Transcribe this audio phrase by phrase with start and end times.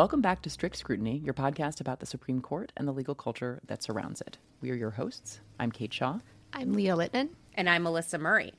[0.00, 3.60] Welcome back to Strict Scrutiny, your podcast about the Supreme Court and the legal culture
[3.66, 4.38] that surrounds it.
[4.62, 5.40] We are your hosts.
[5.58, 6.20] I'm Kate Shaw.
[6.54, 7.28] I'm Leah Littman.
[7.52, 8.54] And I'm Melissa Murray.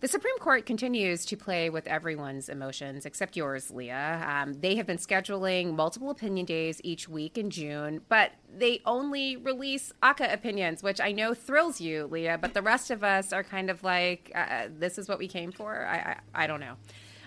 [0.00, 4.26] The Supreme Court continues to play with everyone's emotions except yours, Leah.
[4.26, 9.36] Um, they have been scheduling multiple opinion days each week in June, but they only
[9.36, 13.44] release ACA opinions, which I know thrills you, Leah, but the rest of us are
[13.44, 15.84] kind of like, uh, this is what we came for?
[15.84, 15.96] I,
[16.34, 16.76] I, I don't know.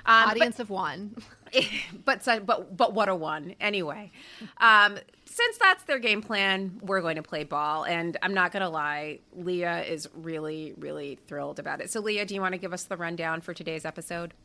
[0.08, 1.16] Um, Audience but, of one.
[2.06, 3.56] but, but, but what a one.
[3.60, 4.12] Anyway.
[4.58, 4.98] Um,
[5.34, 7.86] since that's their game plan, we're going to play ball.
[7.86, 11.90] And I'm not going to lie, Leah is really, really thrilled about it.
[11.90, 14.36] So, Leah, do you want to give us the rundown for today's episode?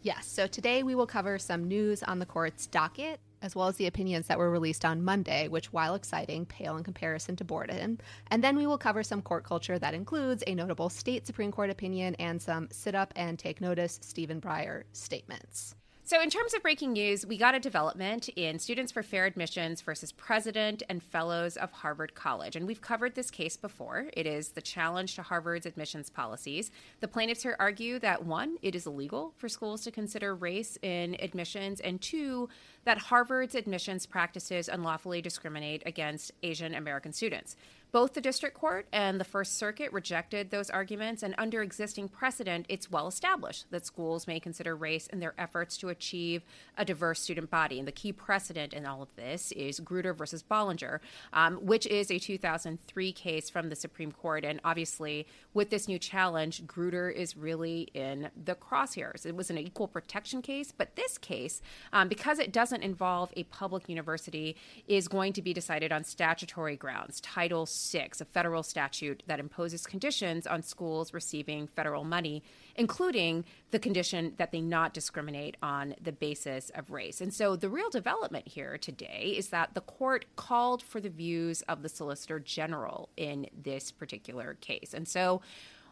[0.00, 0.26] Yes.
[0.26, 3.86] So, today we will cover some news on the court's docket, as well as the
[3.86, 8.00] opinions that were released on Monday, which, while exciting, pale in comparison to Borden.
[8.30, 11.68] And then we will cover some court culture that includes a notable state Supreme Court
[11.68, 15.74] opinion and some sit up and take notice Stephen Breyer statements.
[16.04, 19.80] So, in terms of breaking news, we got a development in Students for Fair Admissions
[19.82, 22.56] versus President and Fellows of Harvard College.
[22.56, 24.06] And we've covered this case before.
[24.14, 26.72] It is the challenge to Harvard's admissions policies.
[26.98, 31.16] The plaintiffs here argue that one, it is illegal for schools to consider race in
[31.20, 32.48] admissions, and two,
[32.84, 37.54] that Harvard's admissions practices unlawfully discriminate against Asian American students.
[37.92, 42.64] Both the district court and the First Circuit rejected those arguments, and under existing precedent,
[42.70, 46.42] it's well established that schools may consider race in their efforts to achieve
[46.78, 47.78] a diverse student body.
[47.78, 51.00] And the key precedent in all of this is Grutter versus Bollinger,
[51.34, 54.42] um, which is a 2003 case from the Supreme Court.
[54.42, 59.26] And obviously, with this new challenge, Grutter is really in the crosshairs.
[59.26, 61.60] It was an equal protection case, but this case,
[61.92, 64.56] um, because it doesn't involve a public university,
[64.88, 67.20] is going to be decided on statutory grounds.
[67.20, 72.42] Title 6, a federal statute that imposes conditions on schools receiving federal money,
[72.76, 77.20] including the condition that they not discriminate on the basis of race.
[77.20, 81.62] And so the real development here today is that the court called for the views
[81.62, 84.94] of the Solicitor General in this particular case.
[84.94, 85.42] And so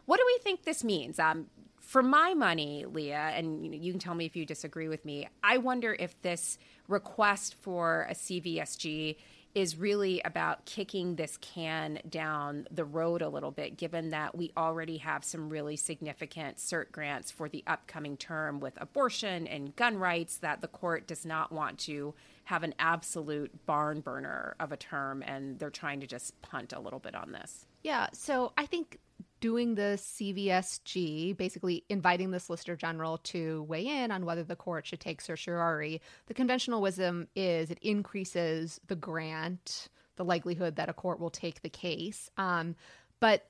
[0.05, 1.19] what do we think this means?
[1.19, 1.47] Um,
[1.79, 5.27] for my money, Leah, and you, you can tell me if you disagree with me,
[5.43, 9.17] I wonder if this request for a CVSG
[9.53, 14.51] is really about kicking this can down the road a little bit, given that we
[14.55, 19.97] already have some really significant cert grants for the upcoming term with abortion and gun
[19.97, 22.13] rights that the court does not want to
[22.45, 26.79] have an absolute barn burner of a term, and they're trying to just punt a
[26.79, 27.65] little bit on this.
[27.83, 28.99] Yeah, so I think
[29.41, 34.85] doing the CVSG, basically inviting the Solicitor General to weigh in on whether the court
[34.85, 40.93] should take certiorari, the conventional wisdom is it increases the grant, the likelihood that a
[40.93, 42.29] court will take the case.
[42.37, 42.75] Um,
[43.19, 43.49] but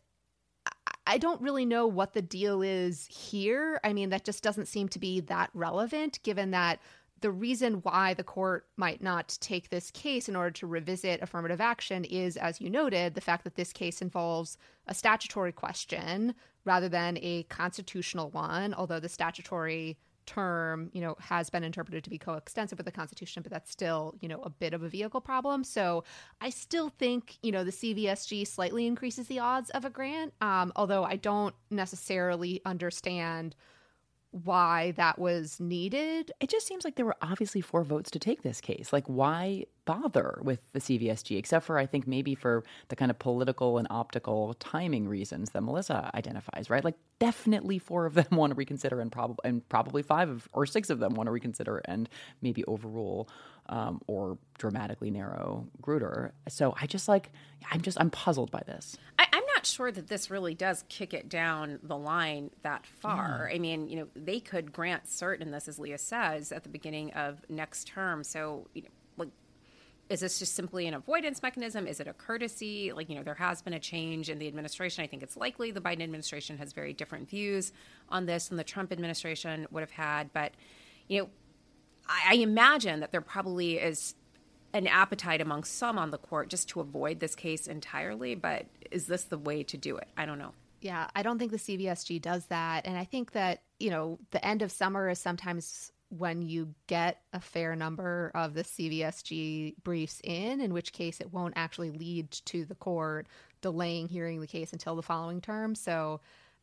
[1.05, 3.79] I don't really know what the deal is here.
[3.83, 6.79] I mean, that just doesn't seem to be that relevant given that
[7.21, 11.61] the reason why the court might not take this case in order to revisit affirmative
[11.61, 14.57] action is, as you noted, the fact that this case involves
[14.87, 16.35] a statutory question
[16.65, 22.09] rather than a constitutional one, although the statutory term, you know, has been interpreted to
[22.09, 25.21] be coextensive with the Constitution, but that's still, you know, a bit of a vehicle
[25.21, 25.63] problem.
[25.63, 26.03] So
[26.39, 30.71] I still think, you know, the CVSG slightly increases the odds of a grant, um,
[30.75, 33.55] although I don't necessarily understand
[34.31, 36.31] why that was needed.
[36.39, 38.93] It just seems like there were obviously four votes to take this case.
[38.93, 43.19] Like, why bother with the CVSG, except for I think maybe for the kind of
[43.19, 46.83] political and optical timing reasons that Melissa identifies, right?
[46.83, 50.65] Like, definitely four of them want to reconsider, and probably and probably five of or
[50.65, 52.07] six of them want to reconsider and
[52.41, 53.29] maybe overrule
[53.67, 56.31] um, or dramatically narrow Grutter.
[56.47, 57.31] So I just like
[57.69, 58.97] I'm just I'm puzzled by this.
[59.19, 59.27] I,
[59.61, 63.47] not sure that this really does kick it down the line that far.
[63.47, 63.55] Yeah.
[63.55, 66.69] I mean, you know, they could grant cert in this, as Leah says, at the
[66.69, 68.23] beginning of next term.
[68.23, 68.87] So, you know,
[69.17, 69.29] like,
[70.09, 71.85] is this just simply an avoidance mechanism?
[71.85, 72.91] Is it a courtesy?
[72.91, 75.03] Like, you know, there has been a change in the administration.
[75.03, 77.71] I think it's likely the Biden administration has very different views
[78.09, 80.33] on this than the Trump administration would have had.
[80.33, 80.53] But,
[81.07, 81.29] you know,
[82.07, 84.15] I, I imagine that there probably is
[84.73, 88.33] an appetite among some on the court just to avoid this case entirely.
[88.33, 90.07] But is this the way to do it?
[90.17, 90.53] I don't know.
[90.81, 92.85] Yeah, I don't think the CVSG does that.
[92.85, 97.21] And I think that, you know, the end of summer is sometimes when you get
[97.31, 102.31] a fair number of the CVSG briefs in, in which case it won't actually lead
[102.31, 103.27] to the court
[103.61, 105.75] delaying hearing the case until the following term.
[105.75, 106.19] So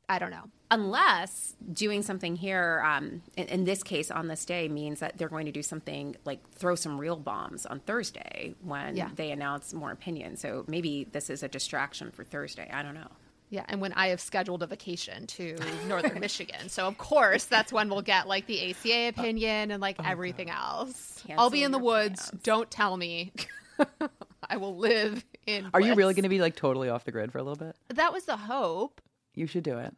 [0.08, 0.44] I don't know.
[0.70, 5.28] Unless doing something here, um, in, in, this case, on this day, means that they're
[5.28, 9.10] going to do something like throw some real bombs on Thursday when yeah.
[9.14, 10.40] they announce more opinions.
[10.40, 12.70] So maybe this is a distraction for Thursday.
[12.72, 13.08] I don't know.
[13.50, 15.56] Yeah, and when I have scheduled a vacation to
[15.86, 16.68] northern Michigan.
[16.68, 20.48] So, of course, that's when we'll get like the ACA opinion and like oh, everything
[20.48, 20.88] God.
[20.88, 21.22] else.
[21.26, 22.28] Cancel I'll be in the woods.
[22.28, 22.42] Plans.
[22.42, 23.32] Don't tell me.
[24.50, 25.66] I will live in.
[25.66, 25.86] Are bliss.
[25.86, 27.74] you really going to be like totally off the grid for a little bit?
[27.88, 29.00] That was the hope.
[29.38, 29.94] You should do it.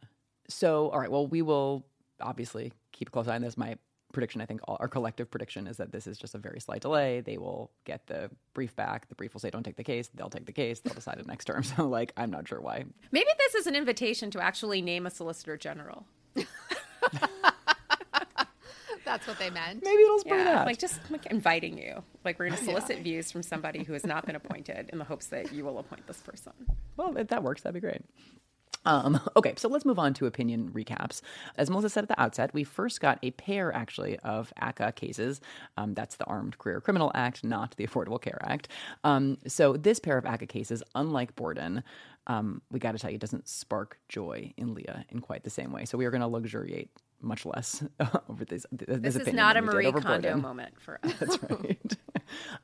[0.47, 1.09] So, all right.
[1.09, 1.85] Well, we will
[2.19, 3.57] obviously keep a close eye on this.
[3.57, 3.77] My
[4.13, 6.81] prediction, I think, all, our collective prediction is that this is just a very slight
[6.81, 7.21] delay.
[7.21, 9.09] They will get the brief back.
[9.09, 10.79] The brief will say, "Don't take the case." They'll take the case.
[10.81, 11.63] They'll decide it next term.
[11.75, 12.85] So, like, I'm not sure why.
[13.11, 16.05] Maybe this is an invitation to actually name a solicitor general.
[19.11, 19.83] That's what they meant.
[19.83, 20.65] Maybe it'll spur yeah, that.
[20.65, 22.03] Like just like inviting you.
[22.23, 23.03] Like we're going to solicit yeah.
[23.03, 26.07] views from somebody who has not been appointed in the hopes that you will appoint
[26.07, 26.53] this person.
[26.95, 28.01] Well, if that works, that'd be great.
[28.85, 31.21] Um, okay, so let's move on to opinion recaps.
[31.57, 35.41] As Melissa said at the outset, we first got a pair, actually, of ACCA cases.
[35.77, 38.67] Um, that's the Armed Career Criminal Act, not the Affordable Care Act.
[39.03, 41.83] Um, so this pair of ACCA cases, unlike Borden,
[42.27, 45.71] um, we got to tell you, doesn't spark joy in Leah in quite the same
[45.71, 45.85] way.
[45.85, 46.89] So we are going to luxuriate
[47.21, 47.83] much less
[48.29, 48.65] over this.
[48.71, 51.13] This, this is not a Marie Kondo moment for us.
[51.19, 51.97] That's right.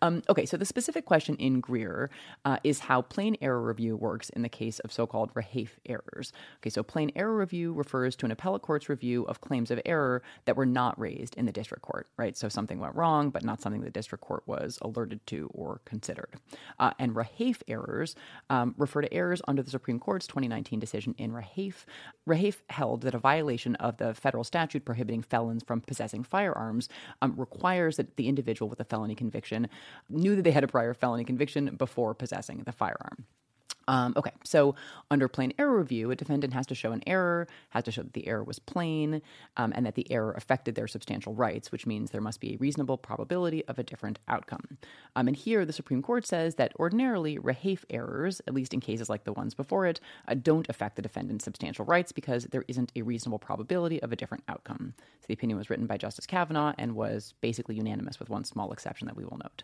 [0.01, 2.09] Um, okay, so the specific question in Greer
[2.45, 6.33] uh, is how plain error review works in the case of so-called Rehaif errors.
[6.59, 10.21] Okay, so plain error review refers to an appellate court's review of claims of error
[10.45, 12.07] that were not raised in the district court.
[12.17, 15.81] Right, so something went wrong, but not something the district court was alerted to or
[15.85, 16.35] considered.
[16.79, 18.15] Uh, and Rehaif errors
[18.49, 21.85] um, refer to errors under the Supreme Court's 2019 decision in Rehaif.
[22.27, 26.89] Rehaif held that a violation of the federal statute prohibiting felons from possessing firearms
[27.21, 29.56] um, requires that the individual with a felony conviction
[30.09, 33.25] knew that they had a prior felony conviction before possessing the firearm.
[33.87, 34.75] Um, okay, so
[35.09, 38.13] under plain error review, a defendant has to show an error, has to show that
[38.13, 39.21] the error was plain,
[39.55, 42.57] um, and that the error affected their substantial rights, which means there must be a
[42.57, 44.77] reasonable probability of a different outcome.
[45.15, 49.09] Um, and here, the Supreme Court says that ordinarily, Rehaif errors, at least in cases
[49.09, 52.91] like the ones before it, uh, don't affect the defendant's substantial rights because there isn't
[52.95, 54.93] a reasonable probability of a different outcome.
[55.21, 58.71] So the opinion was written by Justice Kavanaugh and was basically unanimous, with one small
[58.73, 59.63] exception that we will note.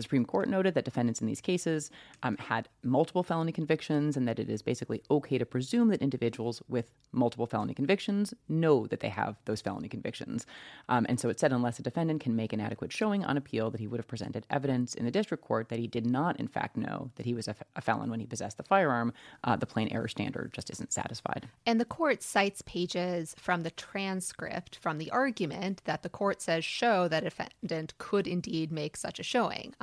[0.00, 1.90] The Supreme Court noted that defendants in these cases
[2.22, 6.62] um, had multiple felony convictions and that it is basically okay to presume that individuals
[6.68, 10.46] with multiple felony convictions know that they have those felony convictions.
[10.88, 13.70] Um, and so it said unless a defendant can make an adequate showing on appeal
[13.70, 16.48] that he would have presented evidence in the district court that he did not, in
[16.48, 19.12] fact, know that he was a, f- a felon when he possessed the firearm,
[19.44, 21.46] uh, the plain error standard just isn't satisfied.
[21.66, 26.64] And the court cites pages from the transcript from the argument that the court says
[26.64, 29.74] show that a defendant could indeed make such a showing.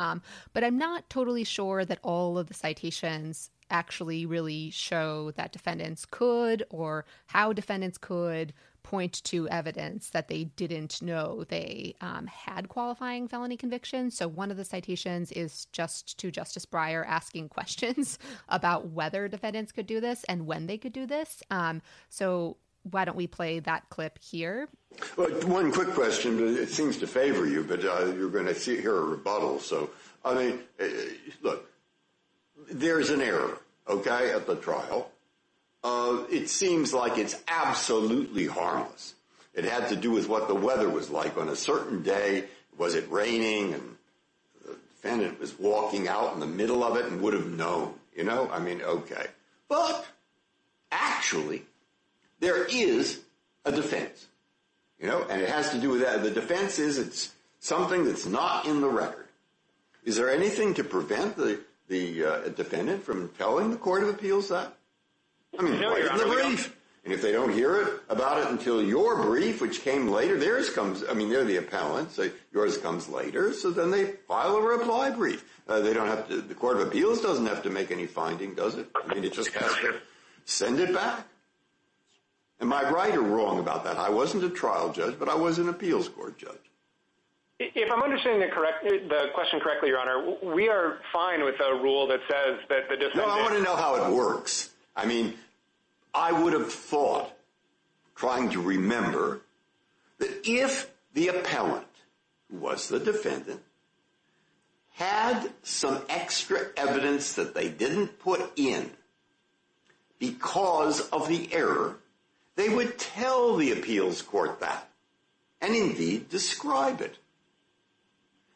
[0.54, 6.06] But I'm not totally sure that all of the citations actually really show that defendants
[6.06, 8.54] could or how defendants could
[8.88, 14.18] point to evidence that they didn't know they um, had qualifying felony convictions.
[14.18, 19.74] So one of the citations is just to Justice Breyer asking questions about whether defendants
[19.74, 21.44] could do this and when they could do this.
[21.52, 22.56] Um, so
[22.92, 24.68] why don't we play that clip here?
[25.16, 26.58] Well, one quick question.
[26.58, 29.60] It seems to favor you, but uh, you're going to see, hear a rebuttal.
[29.60, 29.90] So
[30.28, 30.90] I mean, eh,
[31.42, 31.70] look,
[32.70, 35.10] there's an error, okay, at the trial.
[35.84, 39.14] Uh, it seems like it's absolutely harmless.
[39.54, 42.46] It had to do with what the weather was like on a certain day.
[42.78, 43.96] Was it raining and
[44.66, 48.24] the defendant was walking out in the middle of it and would have known, you
[48.24, 48.50] know?
[48.52, 49.28] I mean, okay.
[49.70, 50.06] But
[50.92, 51.64] actually,
[52.40, 53.20] there is
[53.66, 54.28] a defense.
[55.00, 56.24] You know, and it has to do with that.
[56.24, 59.28] The defense is it's something that's not in the record.
[60.04, 64.50] Is there anything to prevent the the uh, defendant from telling the Court of Appeals
[64.50, 64.74] that?
[65.58, 66.76] I mean, No, it in the Honor, brief.
[67.06, 70.70] And if they don't hear it about it until your brief, which came later, theirs
[70.70, 71.04] comes.
[71.10, 73.54] I mean, they're the appellant, so yours comes later.
[73.54, 75.46] So then they file a reply brief.
[75.70, 76.42] Uh, they don't have to.
[76.42, 78.88] The Court of Appeals doesn't have to make any finding, does it?
[78.96, 80.00] I mean, it just has to
[80.46, 81.26] send it back.
[82.60, 83.98] Am I right or wrong about that?
[83.98, 86.56] I wasn't a trial judge, but I was an appeals court judge.
[87.60, 91.74] If I'm understanding the correct the question correctly, Your Honor, we are fine with a
[91.74, 93.28] rule that says that the defendant...
[93.28, 93.34] No.
[93.34, 94.70] I want to know how it works.
[94.96, 95.34] I mean,
[96.14, 97.32] I would have thought,
[98.16, 99.42] trying to remember,
[100.20, 101.86] that if the appellant,
[102.52, 103.62] who was the defendant,
[104.94, 108.92] had some extra evidence that they didn't put in
[110.20, 111.98] because of the error,
[112.58, 114.90] they would tell the appeals court that
[115.62, 117.16] and indeed describe it.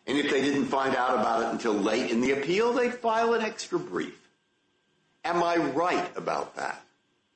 [0.07, 3.33] And if they didn't find out about it until late in the appeal, they'd file
[3.35, 4.17] an extra brief.
[5.23, 6.83] Am I right about that?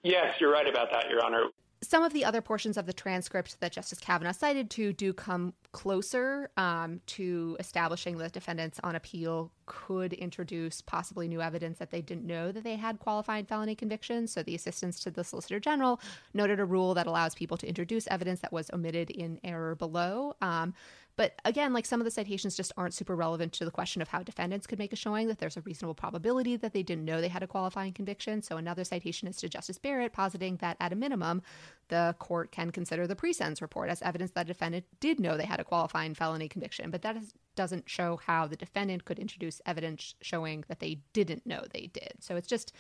[0.04, 1.46] Yes, you're right about that, Your Honor.
[1.86, 5.54] Some of the other portions of the transcript that Justice Kavanaugh cited to do come
[5.72, 12.02] closer um, to establishing that defendants on appeal could introduce possibly new evidence that they
[12.02, 14.32] didn't know that they had qualifying felony convictions.
[14.32, 16.00] So the assistants to the Solicitor General
[16.34, 20.36] noted a rule that allows people to introduce evidence that was omitted in error below.
[20.42, 20.74] Um,
[21.18, 24.10] but again, like some of the citations just aren't super relevant to the question of
[24.10, 27.22] how defendants could make a showing that there's a reasonable probability that they didn't know
[27.22, 28.42] they had a qualifying conviction.
[28.42, 31.42] So another citation is to Justice Barrett, positing that at a minimum,
[31.88, 35.46] the court can consider the pre-sentence report as evidence that a defendant did know they
[35.46, 36.92] had a qualifying felony conviction.
[36.92, 41.46] But that is, doesn't show how the defendant could introduce evidence showing that they didn't
[41.46, 42.16] know they did.
[42.20, 42.74] So it's just,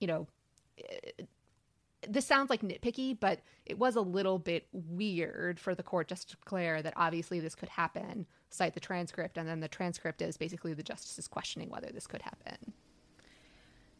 [0.00, 0.26] you know,
[2.08, 6.30] this sounds like nitpicky, but it was a little bit weird for the court just
[6.30, 10.36] to declare that obviously this could happen, cite the transcript, and then the transcript is
[10.36, 12.72] basically the justices questioning whether this could happen.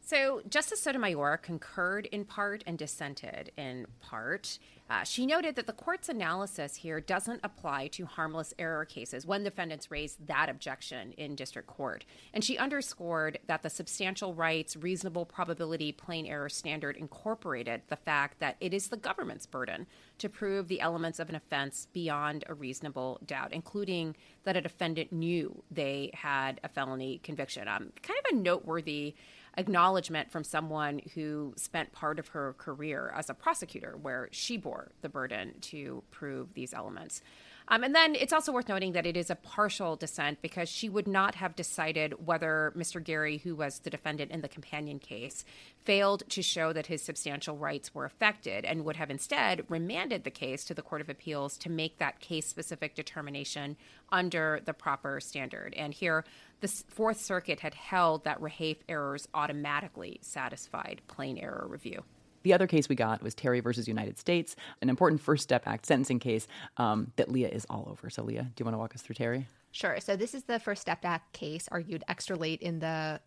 [0.07, 4.59] So, Justice Sotomayor concurred in part and dissented in part.
[4.91, 9.43] Uh, she noted that the court's analysis here doesn't apply to harmless error cases when
[9.43, 12.05] defendants raise that objection in district court.
[12.35, 18.41] And she underscored that the substantial rights, reasonable probability, plain error standard incorporated the fact
[18.41, 19.87] that it is the government's burden
[20.19, 25.13] to prove the elements of an offense beyond a reasonable doubt, including that a defendant
[25.13, 27.69] knew they had a felony conviction.
[27.69, 29.15] Um, kind of a noteworthy
[29.57, 34.93] acknowledgement from someone who spent part of her career as a prosecutor, where she bore
[35.03, 37.23] the burden to prove these elements.
[37.69, 40.91] Um, and then it's also worth noting that it is a partial dissent because she
[40.91, 43.03] would not have decided whether Mr.
[43.03, 45.47] Gary, who was the defendant in the companion case,
[45.79, 50.31] failed to show that his substantial rights were affected and would have instead remanded the
[50.31, 53.77] case to the Court of Appeals to make that case specific determination
[54.13, 55.73] under the proper standard.
[55.75, 56.25] And here,
[56.61, 62.05] the Fourth Circuit had held that Rehaif errors automatically satisfied plain error review.
[62.43, 65.87] The other case we got was Terry versus United States, an important First Step Act
[65.87, 66.47] sentencing case
[66.77, 68.11] um, that Leah is all over.
[68.11, 69.49] So, Leah, do you want to walk us through Terry?
[69.73, 69.99] Sure.
[69.99, 73.21] So this is the First Step Act case argued extra late in the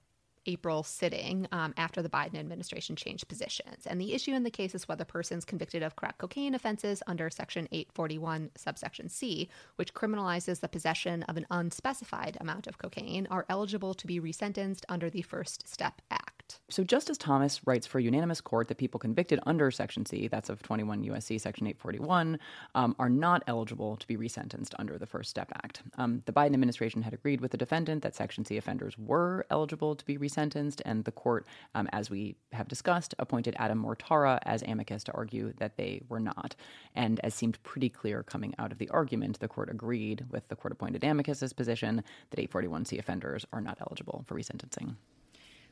[0.48, 3.86] April sitting um, after the Biden administration changed positions.
[3.86, 7.30] And the issue in the case is whether persons convicted of crack cocaine offenses under
[7.30, 13.46] Section 841, subsection C, which criminalizes the possession of an unspecified amount of cocaine, are
[13.50, 16.27] eligible to be resentenced under the First Step Act.
[16.70, 20.50] So Justice Thomas writes for a unanimous court that people convicted under Section C, that's
[20.50, 22.40] of 21 USC Section 841,
[22.76, 25.82] um, are not eligible to be resentenced under the First Step Act.
[25.98, 29.96] Um, the Biden administration had agreed with the defendant that Section C offenders were eligible
[29.96, 34.62] to be resentenced, and the court, um, as we have discussed, appointed Adam Mortara as
[34.64, 36.56] amicus to argue that they were not.
[36.96, 40.56] And as seemed pretty clear coming out of the argument, the court agreed with the
[40.56, 44.96] court appointed amicus's position that 841C offenders are not eligible for resentencing.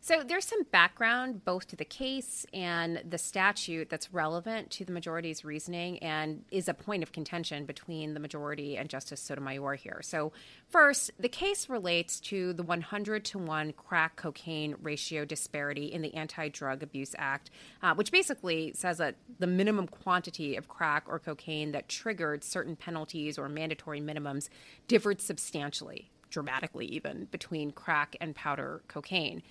[0.06, 4.92] So there's some background both to the case and the statute that's relevant to the
[4.92, 10.02] majority's reasoning and is a point of contention between the majority and Justice Sotomayor here.
[10.04, 10.32] So
[10.70, 16.14] first, the case relates to the 100 to 1 crack cocaine ratio disparity in the
[16.14, 17.50] Anti-Drug Abuse Act,
[17.82, 22.76] uh, which basically says that the minimum quantity of crack or cocaine that triggered certain
[22.76, 24.50] penalties or mandatory minimums
[24.88, 29.42] differed substantially, dramatically even, between crack and powder cocaine.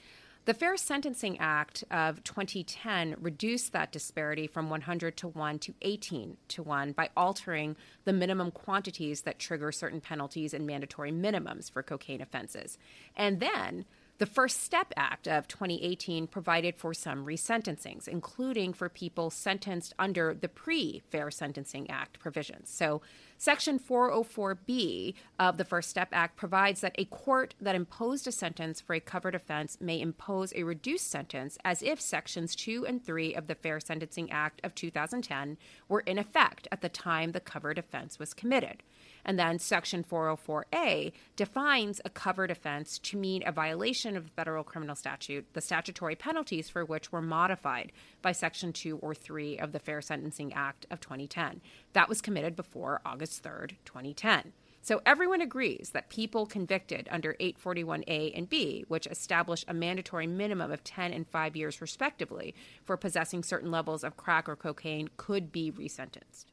[0.46, 6.36] The Fair Sentencing Act of 2010 reduced that disparity from 100 to 1 to 18
[6.48, 11.82] to 1 by altering the minimum quantities that trigger certain penalties and mandatory minimums for
[11.82, 12.76] cocaine offenses.
[13.16, 13.86] And then
[14.18, 20.32] The First Step Act of 2018 provided for some resentencings, including for people sentenced under
[20.32, 22.70] the pre Fair Sentencing Act provisions.
[22.70, 23.02] So,
[23.38, 28.80] Section 404B of the First Step Act provides that a court that imposed a sentence
[28.80, 33.34] for a covered offense may impose a reduced sentence as if Sections 2 and 3
[33.34, 37.78] of the Fair Sentencing Act of 2010 were in effect at the time the covered
[37.78, 38.84] offense was committed.
[39.24, 44.64] And then Section 404A defines a covered offense to mean a violation of the federal
[44.64, 49.72] criminal statute, the statutory penalties for which were modified by Section 2 or 3 of
[49.72, 51.60] the Fair Sentencing Act of 2010.
[51.94, 54.52] That was committed before August 3rd, 2010.
[54.82, 60.70] So everyone agrees that people convicted under 841A and B, which establish a mandatory minimum
[60.70, 62.54] of 10 and 5 years respectively
[62.84, 66.44] for possessing certain levels of crack or cocaine, could be resentenced.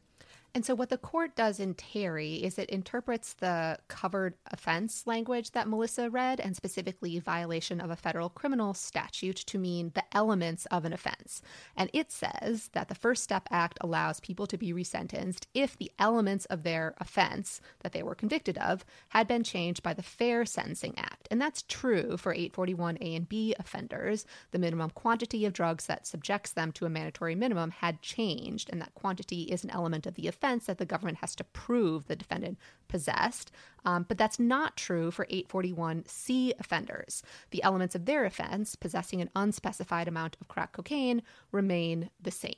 [0.54, 5.52] And so, what the court does in Terry is it interprets the covered offense language
[5.52, 10.66] that Melissa read, and specifically violation of a federal criminal statute, to mean the elements
[10.66, 11.42] of an offense.
[11.78, 15.92] And it says that the First Step Act allows people to be resentenced if the
[15.98, 20.44] elements of their offense that they were convicted of had been changed by the Fair
[20.44, 21.30] Sentencing Act.
[21.32, 24.26] And that's true for 841A and B offenders.
[24.52, 28.82] The minimum quantity of drugs that subjects them to a mandatory minimum had changed, and
[28.82, 32.16] that quantity is an element of the offense that the government has to prove the
[32.16, 32.58] defendant
[32.88, 33.52] possessed.
[33.86, 37.24] Um, but that's not true for 841C offenders.
[37.52, 41.22] The elements of their offense, possessing an unspecified amount of crack cocaine,
[41.52, 42.54] remain the same.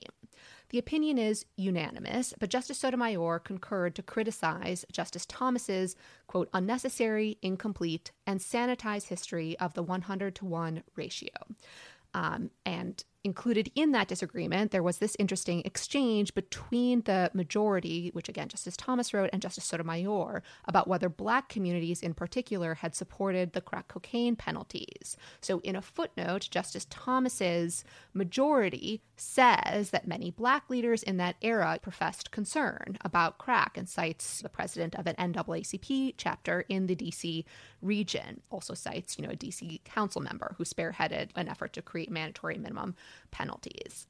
[0.70, 8.12] The opinion is unanimous, but Justice Sotomayor concurred to criticize Justice Thomas's, quote, unnecessary, incomplete,
[8.26, 11.30] and sanitized history of the 100 to 1 ratio.
[12.16, 18.28] Um, and included in that disagreement, there was this interesting exchange between the majority, which
[18.28, 23.54] again Justice Thomas wrote, and Justice Sotomayor about whether black communities in particular had supported
[23.54, 25.16] the crack cocaine penalties.
[25.42, 31.80] So, in a footnote, Justice Thomas's majority says that many black leaders in that era
[31.82, 37.46] professed concern about crack and cites the president of an NAACP chapter in the DC
[37.82, 38.42] region.
[38.50, 42.58] Also cites, you know, a DC council member who spearheaded an effort to create mandatory
[42.58, 42.96] minimum
[43.32, 44.08] penalties.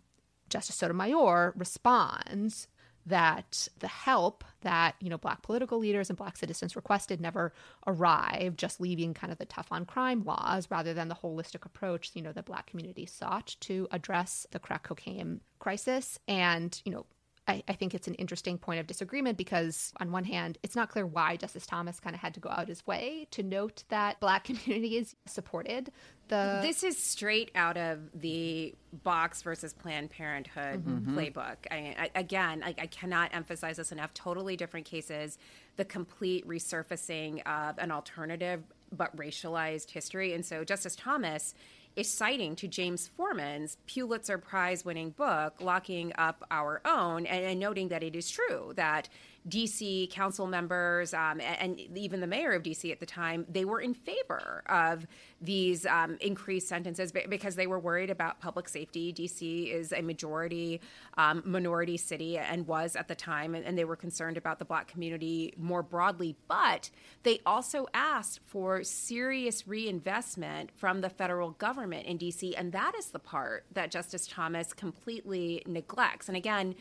[0.50, 2.68] Justice Sotomayor responds
[3.06, 7.54] that the help that you know black political leaders and black citizens requested never
[7.86, 12.12] arrived just leaving kind of the tough on crime laws rather than the holistic approach
[12.14, 17.06] you know the black community sought to address the crack cocaine crisis and you know
[17.48, 20.90] I, I, think it's an interesting point of disagreement because, on one hand, it's not
[20.90, 24.20] clear why Justice Thomas kind of had to go out his way to note that
[24.20, 25.92] Black communities supported
[26.30, 26.60] the.
[26.62, 31.18] This is straight out of the Box versus Planned Parenthood mm-hmm.
[31.18, 31.58] playbook.
[31.70, 34.14] I, I, again, I, I cannot emphasize this enough.
[34.14, 35.38] Totally different cases.
[35.76, 40.34] The complete resurfacing of an alternative but racialized history.
[40.34, 41.56] And so, Justice Thomas
[41.96, 47.60] is citing to James Forman's Pulitzer Prize winning book, Locking Up Our Own, and, and,
[47.60, 49.10] noting that it is true that
[49.48, 53.66] DC council members um, and, and, even the mayor of DC at the time, they
[53.66, 55.06] were in favor of
[55.42, 59.12] these um, increased sentences because they were worried about public safety.
[59.12, 60.80] DC is a majority
[61.18, 64.66] um, minority city and was at the time, and, and they were concerned about the
[64.66, 66.38] black community more broadly.
[66.48, 66.90] But
[67.24, 73.08] they also asked for serious reinvestment from the federal government in DC, and that is
[73.08, 76.30] the part that Justice Thomas completely neglects.
[76.30, 76.76] And again,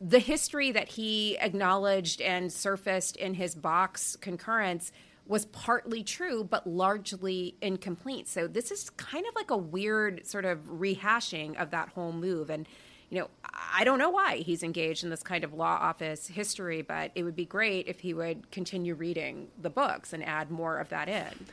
[0.00, 4.92] the history that he acknowledged and surfaced in his box concurrence
[5.26, 8.28] was partly true, but largely incomplete.
[8.28, 12.50] So this is kind of like a weird sort of rehashing of that whole move.
[12.50, 12.68] And,
[13.10, 16.82] you know, I don't know why he's engaged in this kind of law office history,
[16.82, 20.78] but it would be great if he would continue reading the books and add more
[20.78, 21.46] of that in.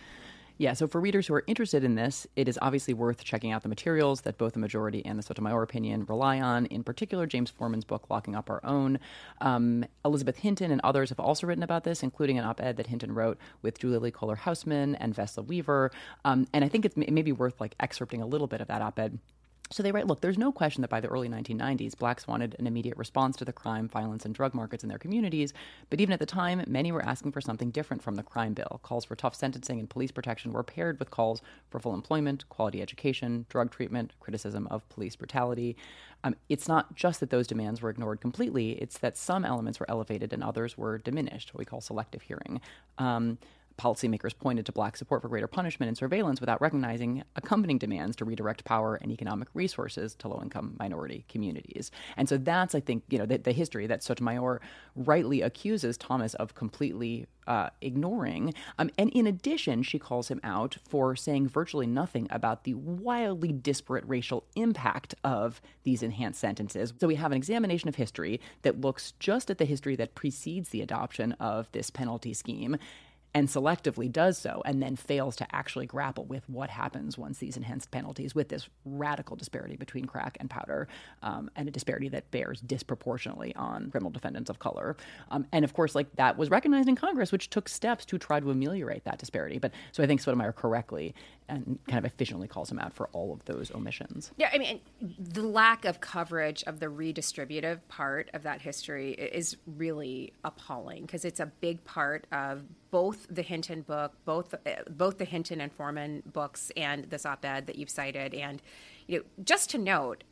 [0.60, 3.64] Yeah, so for readers who are interested in this, it is obviously worth checking out
[3.64, 6.68] the materials that both the majority and the Sotomayor opinion rely on.
[6.68, 9.00] In particular, James Forman's book, Locking Up Our Own.
[9.42, 12.88] Um, Elizabeth Hinton and others have also written about this, including an op ed that
[12.88, 15.92] Hinton wrote with Julilly Kohler-Hausmann and Vesla Weaver.
[16.24, 18.82] Um, and I think it may be worth like excerpting a little bit of that
[18.82, 19.18] op ed
[19.74, 22.68] so they write, look, there's no question that by the early 1990s, blacks wanted an
[22.68, 25.52] immediate response to the crime, violence, and drug markets in their communities.
[25.90, 28.80] But even at the time, many were asking for something different from the crime bill.
[28.84, 32.82] Calls for tough sentencing and police protection were paired with calls for full employment, quality
[32.82, 35.76] education, drug treatment, criticism of police brutality.
[36.24, 39.90] Um, it's not just that those demands were ignored completely, it's that some elements were
[39.90, 42.62] elevated and others were diminished, what we call selective hearing.
[42.98, 43.40] Um,
[43.78, 48.26] policymakers pointed to black support for greater punishment and surveillance without recognizing accompanying demands to
[48.26, 51.92] redirect power and economic resources to low income minority communities.
[52.18, 54.62] And so that's, I think, you know, the, the history that Sotomayor
[54.96, 58.54] rightly accuses Thomas of completely uh, ignoring.
[58.78, 63.52] Um, and in addition, she calls him out for saying virtually nothing about the wildly
[63.52, 66.94] disparate racial impact of these enhanced sentences.
[67.00, 70.70] So we have an examination of history that looks just at the history that precedes
[70.70, 72.78] the adoption of this penalty scheme
[73.34, 77.58] and selectively does so and then fails to actually grapple with what happens once these
[77.58, 80.88] enhanced penalties with this radical disparity between crack and powder
[81.24, 84.96] um, and a disparity that bears disproportionately on criminal defendants of color.
[85.32, 88.40] Um, and of course like that was recognized in congress which took steps to try
[88.40, 89.58] to ameliorate that disparity.
[89.58, 91.16] But so i think sotomayor correctly
[91.50, 94.32] and kind of efficiently calls him out for all of those omissions.
[94.38, 99.58] Yeah i mean the lack of coverage of the redistributive part of that history is
[99.66, 102.64] really appalling because it's a big part of
[102.94, 107.66] both the Hinton book, both uh, both the Hinton and Forman books, and this op-ed
[107.66, 108.36] that you've cited.
[108.36, 108.62] And
[109.08, 110.24] you know, just to note,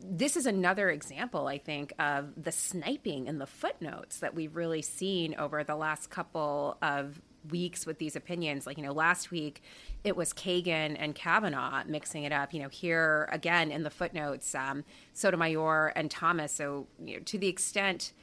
[0.00, 4.80] this is another example, I think, of the sniping in the footnotes that we've really
[4.80, 8.66] seen over the last couple of weeks with these opinions.
[8.66, 9.62] Like, you know, last week
[10.02, 12.54] it was Kagan and Kavanaugh mixing it up.
[12.54, 16.52] You know, here again in the footnotes, um, Sotomayor and Thomas.
[16.52, 18.14] So, you know, to the extent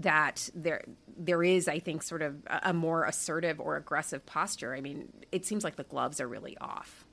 [0.00, 0.82] that there
[1.16, 4.74] there is, I think, sort of a more assertive or aggressive posture.
[4.74, 7.06] I mean, it seems like the gloves are really off.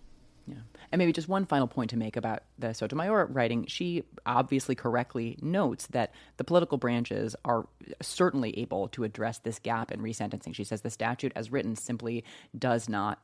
[0.47, 0.55] Yeah.
[0.91, 3.65] And maybe just one final point to make about the Sotomayor writing.
[3.65, 7.67] She obviously correctly notes that the political branches are
[8.01, 10.55] certainly able to address this gap in resentencing.
[10.55, 12.23] She says the statute, as written, simply
[12.57, 13.19] does not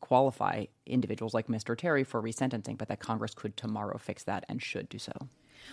[0.00, 1.76] qualify individuals like Mr.
[1.76, 5.12] Terry for resentencing, but that Congress could tomorrow fix that and should do so.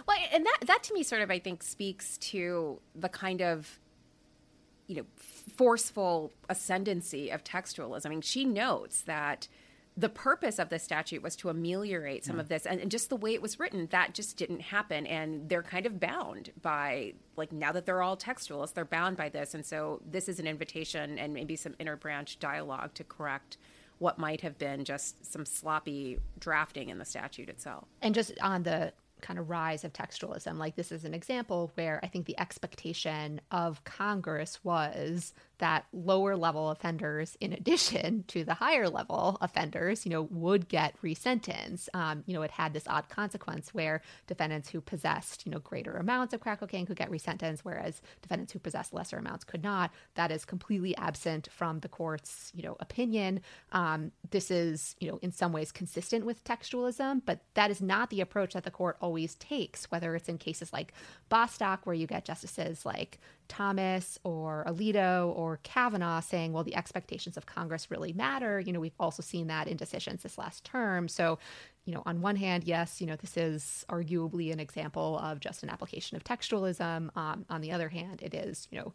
[0.08, 3.80] Well, and that that to me sort of I think speaks to the kind of
[4.88, 8.06] you know forceful ascendancy of textualism.
[8.06, 9.48] I mean, she notes that
[9.98, 12.42] the purpose of the statute was to ameliorate some yeah.
[12.42, 12.50] of mm.
[12.50, 15.64] this and, and, just the way it was written that just didn't happen and they're
[15.64, 19.66] kind of bound by like now that they're all textualists they're bound by this and
[19.66, 23.58] so this is an invitation and maybe some interbranch dialogue to correct
[24.00, 28.64] what might have been just some sloppy drafting in the statute itself and just on
[28.64, 30.58] the kind of rise of textualism.
[30.58, 36.36] Like this is an example where I think the expectation of Congress was that lower
[36.36, 41.90] level offenders, in addition to the higher level offenders, you know, would get resentenced.
[41.94, 45.98] Um, you know, it had this odd consequence where defendants who possessed, you know, greater
[45.98, 49.92] amounts of crack cocaine could get resentenced, whereas defendants who possessed lesser amounts could not.
[50.16, 53.42] That is completely absent from the court's, you know, opinion.
[53.72, 58.10] Um, this is, you know, in some ways consistent with textualism, but that is not
[58.10, 60.94] the approach that the court always takes, whether it's in cases like
[61.30, 67.38] Bostock, where you get justices like Thomas or Alito or Kavanaugh saying, well, the expectations
[67.38, 68.60] of Congress really matter.
[68.60, 71.08] You know, we've also seen that in decisions this last term.
[71.08, 71.40] So,
[71.86, 75.64] you know, on one hand, yes, you know, this is arguably an example of just
[75.64, 77.16] an application of textualism.
[77.16, 78.94] Um, on the other hand, it is, you know,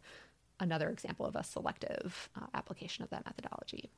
[0.59, 3.89] another example of a selective uh, application of that methodology.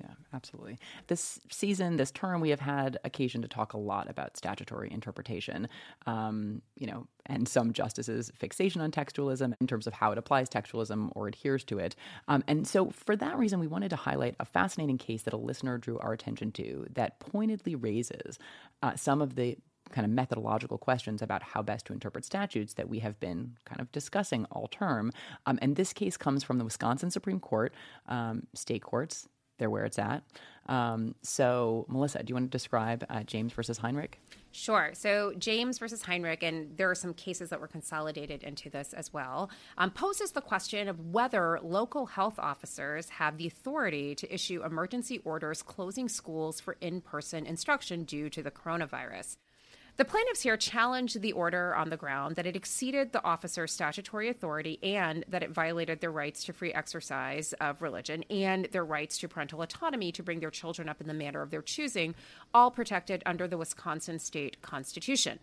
[0.00, 0.78] Yeah, absolutely.
[1.08, 5.68] This season, this term, we have had occasion to talk a lot about statutory interpretation,
[6.06, 10.48] um, you know, and some justices' fixation on textualism in terms of how it applies
[10.48, 11.96] textualism or adheres to it.
[12.28, 15.38] Um, and so, for that reason, we wanted to highlight a fascinating case that a
[15.38, 18.38] listener drew our attention to that pointedly raises
[18.82, 19.58] uh, some of the
[19.90, 23.80] kind of methodological questions about how best to interpret statutes that we have been kind
[23.80, 25.12] of discussing all term.
[25.46, 27.74] Um, and this case comes from the Wisconsin Supreme Court,
[28.06, 29.28] um, state courts,
[29.60, 30.24] they're where it's at.
[30.66, 34.20] Um, so, Melissa, do you want to describe uh, James versus Heinrich?
[34.52, 34.90] Sure.
[34.94, 39.12] So, James versus Heinrich, and there are some cases that were consolidated into this as
[39.12, 44.64] well, um, poses the question of whether local health officers have the authority to issue
[44.64, 49.36] emergency orders closing schools for in person instruction due to the coronavirus.
[50.00, 54.30] The plaintiffs here challenged the order on the ground that it exceeded the officer's statutory
[54.30, 59.18] authority and that it violated their rights to free exercise of religion and their rights
[59.18, 62.14] to parental autonomy to bring their children up in the manner of their choosing,
[62.54, 65.38] all protected under the Wisconsin state constitution.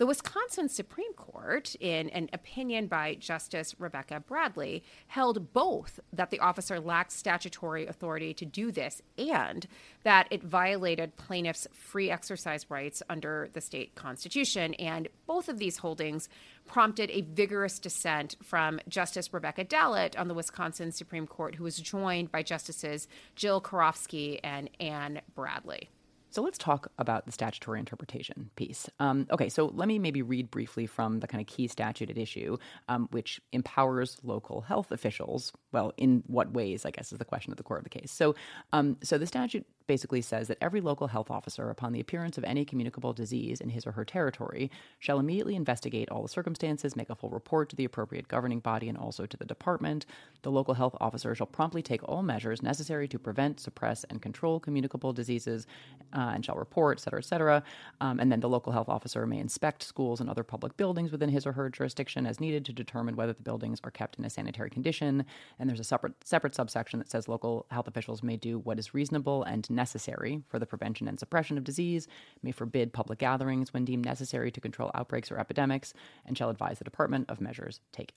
[0.00, 6.40] The Wisconsin Supreme Court, in an opinion by Justice Rebecca Bradley, held both that the
[6.40, 9.66] officer lacked statutory authority to do this and
[10.02, 14.72] that it violated plaintiffs' free exercise rights under the state constitution.
[14.76, 16.30] And both of these holdings
[16.66, 21.76] prompted a vigorous dissent from Justice Rebecca Dallet on the Wisconsin Supreme Court, who was
[21.76, 25.90] joined by Justices Jill Karofsky and Ann Bradley.
[26.30, 28.88] So let's talk about the statutory interpretation piece.
[29.00, 32.16] Um, okay, so let me maybe read briefly from the kind of key statute at
[32.16, 32.56] issue,
[32.88, 35.52] um, which empowers local health officials.
[35.72, 38.12] Well, in what ways, I guess, is the question at the core of the case.
[38.12, 38.34] So,
[38.72, 42.44] um, so the statute basically says that every local health officer, upon the appearance of
[42.44, 47.10] any communicable disease in his or her territory, shall immediately investigate all the circumstances, make
[47.10, 50.06] a full report to the appropriate governing body and also to the department.
[50.42, 54.60] The local health officer shall promptly take all measures necessary to prevent, suppress, and control
[54.60, 55.66] communicable diseases,
[56.12, 57.62] uh, and shall report, et cetera, et cetera.
[58.00, 61.30] Um, and then the local health officer may inspect schools and other public buildings within
[61.30, 64.30] his or her jurisdiction as needed to determine whether the buildings are kept in a
[64.30, 65.24] sanitary condition.
[65.58, 68.94] And there's a separate separate subsection that says local health officials may do what is
[68.94, 72.06] reasonable and necessary for the prevention and suppression of disease,
[72.42, 75.94] may forbid public gatherings when deemed necessary to control outbreaks or epidemics,
[76.26, 78.14] and shall advise the department of measures taken.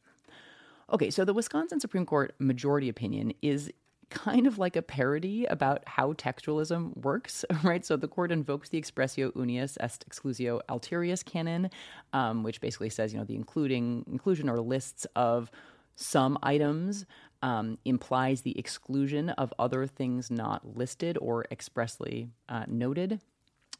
[0.91, 3.71] Okay, so the Wisconsin Supreme Court majority opinion is
[4.09, 7.85] kind of like a parody about how textualism works, right?
[7.85, 11.69] So the court invokes the expressio unius est exclusio alterius canon,
[12.11, 15.49] um, which basically says, you know, the including inclusion or lists of
[15.95, 17.05] some items
[17.43, 23.19] um, implies the exclusion of other things not listed or expressly uh, noted.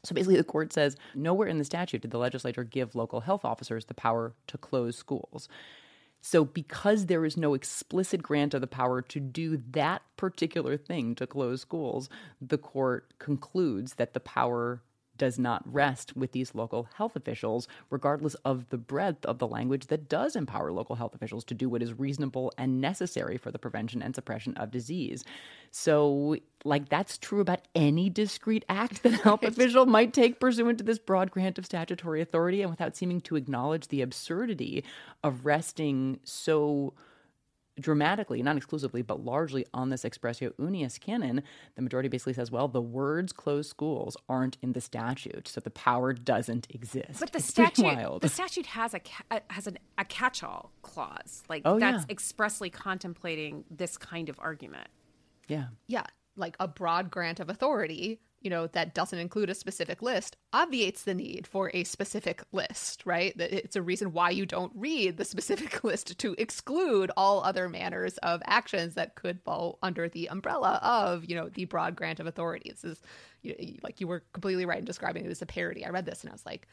[0.04, 3.42] So basically, the court says nowhere in the statute did the legislature give local health
[3.42, 5.48] officers the power to close schools.
[6.20, 11.14] So, because there is no explicit grant of the power to do that particular thing
[11.16, 12.08] to close schools,
[12.40, 14.82] the court concludes that the power
[15.16, 19.86] does not rest with these local health officials, regardless of the breadth of the language
[19.86, 23.58] that does empower local health officials to do what is reasonable and necessary for the
[23.58, 25.24] prevention and suppression of disease.
[25.70, 30.78] So, like, that's true about any discrete act that a health official might take pursuant
[30.78, 34.84] to this broad grant of statutory authority and without seeming to acknowledge the absurdity
[35.22, 36.94] of resting so
[37.80, 41.42] dramatically, not exclusively, but largely on this expressio unius canon,
[41.74, 45.70] the majority basically says, well, the words closed schools aren't in the statute, so the
[45.70, 47.18] power doesn't exist.
[47.20, 51.42] But the It's statute, the statute has a ca- uh, has an, a catch-all clause,
[51.48, 52.12] like Oh, that's yeah.
[52.12, 54.88] expressly contemplating this kind of argument.
[55.48, 55.66] yeah.
[55.86, 56.04] yeah,
[56.36, 61.02] like a broad grant of authority, you know, that doesn't include a specific list, obviates
[61.02, 63.32] the need for a specific list, right?
[63.40, 68.18] It's a reason why you don't read the specific list to exclude all other manners
[68.18, 72.26] of actions that could fall under the umbrella of, you know, the broad grant of
[72.26, 72.70] authority.
[72.70, 73.02] This is,
[73.40, 75.84] you like you were completely right in describing it as a parody.
[75.84, 76.68] I read this and I was like.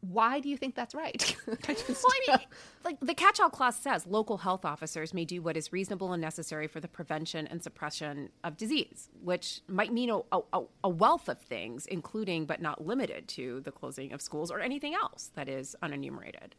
[0.00, 1.36] Why do you think that's right?
[1.68, 2.46] I just- Well, I mean,
[2.84, 6.68] like the catch-all clause says, local health officers may do what is reasonable and necessary
[6.68, 10.20] for the prevention and suppression of disease, which might mean a,
[10.52, 14.60] a, a wealth of things, including but not limited to the closing of schools or
[14.60, 16.52] anything else that is unenumerated.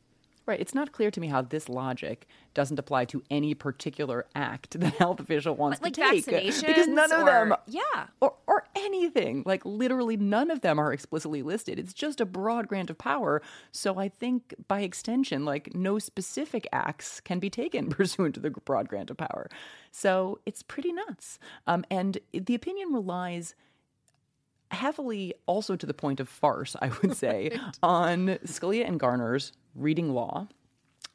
[0.45, 0.59] Right.
[0.59, 4.93] It's not clear to me how this logic doesn't apply to any particular act that
[4.95, 6.25] health official wants Like to take.
[6.25, 8.07] because none of or- them yeah.
[8.19, 9.43] or, or anything.
[9.45, 11.79] Like literally none of them are explicitly listed.
[11.79, 13.41] It's just a broad grant of power.
[13.71, 18.49] So I think by extension, like no specific acts can be taken pursuant to the
[18.51, 19.49] broad grant of power.
[19.91, 21.39] So it's pretty nuts.
[21.67, 23.55] Um, and the opinion relies
[24.73, 30.13] heavily also to the point of farce, I would say, on Scalia and Garner's reading
[30.13, 30.47] law.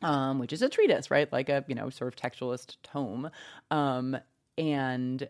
[0.01, 1.33] Um, which is a treatise, right?
[1.33, 3.31] Like a you know sort of textualist tome,
[3.73, 4.17] um,
[4.57, 5.29] and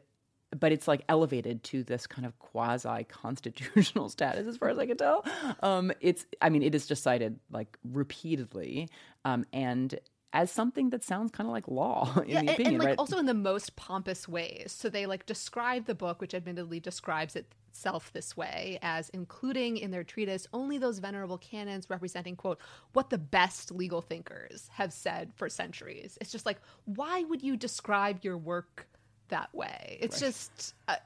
[0.58, 4.84] but it's like elevated to this kind of quasi constitutional status, as far as I
[4.86, 5.24] can tell.
[5.62, 8.88] Um, it's, I mean, it is just cited like repeatedly,
[9.24, 9.98] um, and
[10.32, 12.88] as something that sounds kind of like law in yeah, the and- opinion, and, like
[12.88, 12.98] right?
[12.98, 14.74] also in the most pompous ways.
[14.76, 17.36] So they like describe the book, which admittedly describes
[17.78, 22.58] itself this way, as including in their treatise only those venerable canons representing quote
[22.92, 26.18] what the best legal thinkers have said for centuries.
[26.20, 28.88] It's just like why would you describe your work
[29.28, 29.98] that way?
[30.00, 30.96] It's just uh,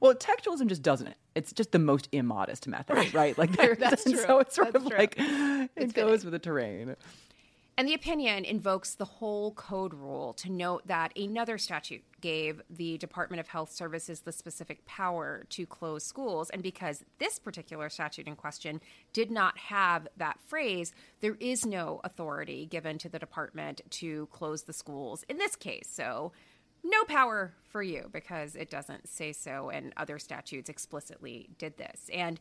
[0.00, 1.16] Well, textualism just doesn't it.
[1.36, 3.38] It's just the most immodest method, right?
[3.38, 4.16] Like there, That's true.
[4.16, 4.98] so it's sort That's of true.
[4.98, 5.14] like
[5.76, 6.96] it goes with the terrain.
[7.82, 12.96] And the opinion invokes the whole code rule to note that another statute gave the
[12.98, 16.48] Department of Health Services the specific power to close schools.
[16.50, 18.80] And because this particular statute in question
[19.12, 24.62] did not have that phrase, there is no authority given to the department to close
[24.62, 25.88] the schools in this case.
[25.90, 26.30] So,
[26.84, 32.08] no power for you because it doesn't say so, and other statutes explicitly did this.
[32.12, 32.38] And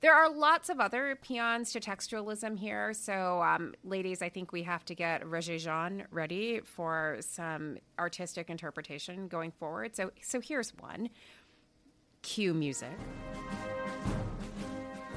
[0.00, 2.92] there are lots of other paeans to textualism here.
[2.92, 9.28] So, um, ladies, I think we have to get Regé-Jean ready for some artistic interpretation
[9.28, 9.96] going forward.
[9.96, 11.08] So, so here's one.
[12.22, 12.90] Cue music.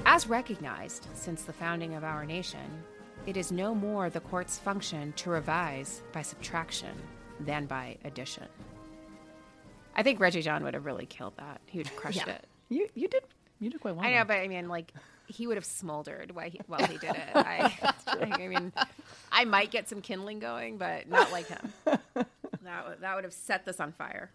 [0.06, 2.82] As recognized since the founding of our nation,
[3.26, 6.94] it is no more the court's function to revise by subtraction
[7.40, 8.46] than by addition.
[9.94, 11.60] I think Regé-Jean would have really killed that.
[11.66, 12.34] He would have crushed Yeah.
[12.34, 12.46] it.
[12.70, 13.24] You you did
[13.60, 14.04] you did quite well.
[14.04, 14.92] I know, but I mean, like
[15.26, 17.28] he would have smoldered while he, while he did it.
[17.34, 17.72] I,
[18.06, 18.72] I mean,
[19.30, 21.72] I might get some kindling going, but not like him.
[21.84, 24.30] That that would have set this on fire.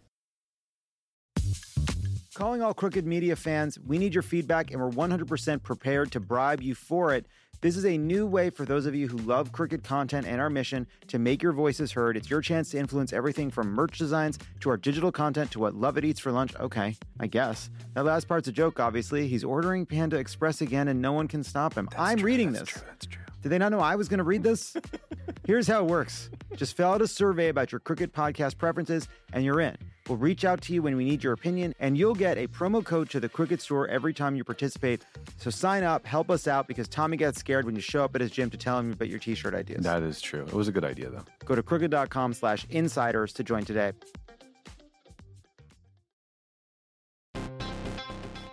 [2.34, 6.64] Calling all Crooked Media fans, we need your feedback and we're 100% prepared to bribe
[6.64, 7.28] you for it.
[7.64, 10.50] This is a new way for those of you who love Crooked content and our
[10.50, 12.18] mission to make your voices heard.
[12.18, 15.74] It's your chance to influence everything from merch designs to our digital content to what
[15.74, 16.54] Lovett Eats for lunch.
[16.58, 17.70] Okay, I guess.
[17.94, 19.30] That last part's a joke, obviously.
[19.30, 21.88] He's ordering Panda Express again and no one can stop him.
[21.98, 22.68] I'm reading this.
[22.68, 23.24] True, that's true.
[23.42, 24.76] Did they not know I was going to read this?
[25.48, 29.46] Here's how it works just fill out a survey about your Crooked podcast preferences, and
[29.46, 29.78] you're in.
[30.10, 32.84] We'll reach out to you when we need your opinion, and you'll get a promo
[32.84, 35.06] code to the Crooked store every time you participate.
[35.38, 38.20] So sign up, help us out, because Tommy gets scared when you show up at
[38.20, 39.84] his gym to tell him about your t shirt ideas.
[39.84, 40.44] That is true.
[40.44, 41.24] It was a good idea, though.
[41.46, 43.94] Go to crooked.com slash insiders to join today.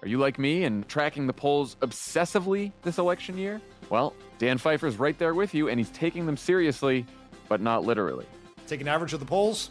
[0.02, 3.60] Are you like me and tracking the polls obsessively this election year?
[3.90, 7.04] Well, Dan Pfeiffer's right there with you, and he's taking them seriously,
[7.48, 8.24] but not literally.
[8.68, 9.70] Take an average of the polls.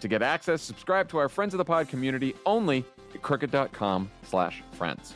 [0.00, 4.62] To get access, subscribe to our Friends of the Pod community only at crooked.com slash
[4.72, 5.14] friends.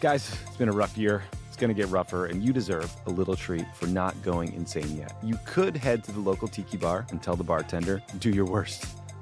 [0.00, 1.24] Guys, it's been a rough year.
[1.48, 4.96] It's going to get rougher, and you deserve a little treat for not going insane
[4.96, 5.16] yet.
[5.24, 8.97] You could head to the local tiki bar and tell the bartender, do your worst.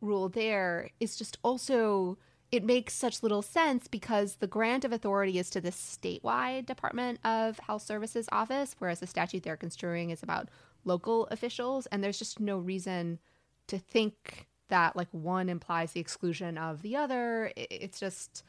[0.00, 2.18] rule there is just also
[2.52, 7.24] it makes such little sense because the grant of authority is to the statewide Department
[7.24, 10.48] of Health Services office, whereas the statute they're construing is about
[10.84, 11.86] local officials.
[11.86, 13.20] And there's just no reason
[13.68, 17.52] to think that like one implies the exclusion of the other.
[17.56, 18.42] It's just,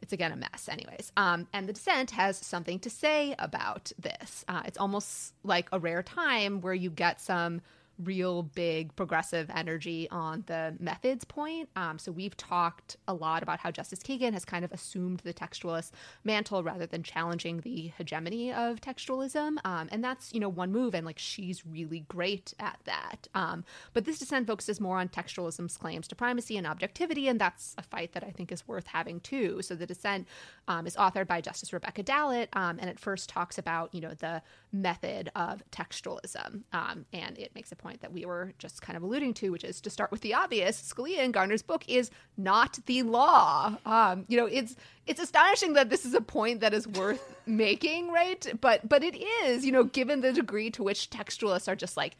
[0.00, 1.12] it's again a mess, anyways.
[1.18, 4.46] Um, and the dissent has something to say about this.
[4.48, 7.60] Uh, it's almost like a rare time where you get some
[8.02, 11.68] real big progressive energy on the methods point.
[11.76, 15.32] Um, so we've talked a lot about how Justice Kagan has kind of assumed the
[15.32, 15.92] textualist
[16.24, 19.56] mantle rather than challenging the hegemony of textualism.
[19.64, 20.94] Um, and that's, you know, one move.
[20.94, 23.28] And like she's really great at that.
[23.34, 27.28] Um, but this dissent focuses more on textualism's claims to primacy and objectivity.
[27.28, 29.62] And that's a fight that I think is worth having too.
[29.62, 30.26] So the dissent
[30.68, 32.50] um, is authored by Justice Rebecca Dallet.
[32.52, 36.62] Um, and it first talks about, you know, the method of textualism.
[36.72, 39.64] Um, and it makes a point that we were just kind of alluding to, which
[39.64, 40.92] is to start with the obvious.
[40.92, 43.76] Scalia in Garner's book is not the law.
[43.84, 48.10] Um, you know, it's it's astonishing that this is a point that is worth making,
[48.10, 48.46] right?
[48.60, 52.16] But but it is, you know, given the degree to which textualists are just like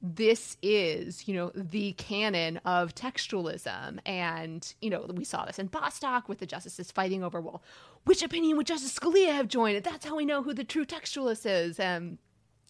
[0.00, 3.98] this is, you know, the canon of textualism.
[4.06, 7.62] And, you know, we saw this in Bostock with the justices fighting over, well,
[8.04, 9.82] which opinion would Justice Scalia have joined?
[9.82, 11.80] That's how we know who the true textualist is.
[11.80, 12.18] And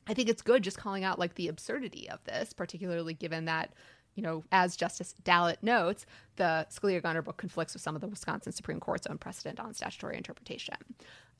[0.08, 3.74] I think it's good just calling out like the absurdity of this, particularly given that,
[4.14, 8.08] you know, as Justice Dallet notes, the Scalia Garner book conflicts with some of the
[8.08, 10.76] Wisconsin Supreme Court's own precedent on statutory interpretation.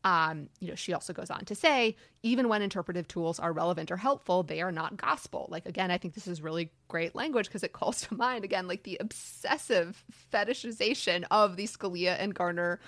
[0.05, 3.91] Um, you know, she also goes on to say, even when interpretive tools are relevant
[3.91, 5.49] or helpful, they are not gospel.
[5.51, 8.69] Like, again, I think this is really great language because it calls to mind, again,
[8.69, 12.79] like the obsessive fetishization of the Scalia and Garner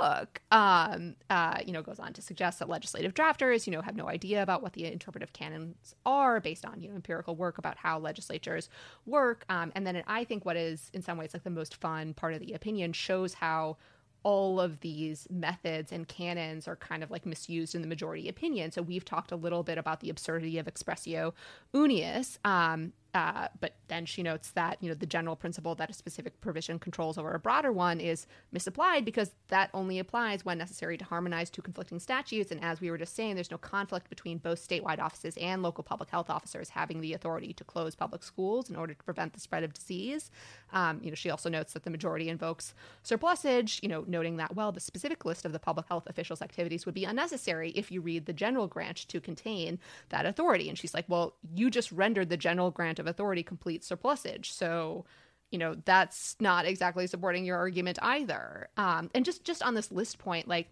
[0.00, 3.96] book um, uh, you know goes on to suggest that legislative drafters you know have
[3.96, 7.76] no idea about what the interpretive canons are based on you know empirical work about
[7.76, 8.68] how legislatures
[9.06, 12.14] work um, and then i think what is in some ways like the most fun
[12.14, 13.76] part of the opinion shows how
[14.24, 18.72] all of these methods and canons are kind of like misused in the majority opinion.
[18.72, 21.34] So we've talked a little bit about the absurdity of expressio
[21.74, 22.38] unius.
[22.42, 26.40] Um, Uh, but then she notes that you know the general principle that a specific
[26.40, 31.04] provision controls over a broader one is misapplied because that only applies when necessary to
[31.04, 32.50] harmonize two conflicting statutes.
[32.50, 35.84] And as we were just saying, there's no conflict between both statewide offices and local
[35.84, 39.40] public health officers having the authority to close public schools in order to prevent the
[39.40, 40.32] spread of disease.
[40.72, 43.78] Um, you know, she also notes that the majority invokes surplusage.
[43.80, 46.94] You know, noting that well, the specific list of the public health officials' activities would
[46.94, 50.68] be unnecessary if you read the general grant to contain that authority.
[50.68, 54.52] And she's like, well, you just rendered the general grant of authority complete surplusage.
[54.52, 55.04] So,
[55.50, 58.68] you know, that's not exactly supporting your argument either.
[58.76, 60.68] Um, and just just on this list point, like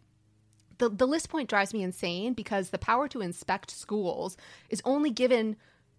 [0.78, 4.36] the, the list point drives me insane because the power to inspect schools
[4.70, 5.56] is only given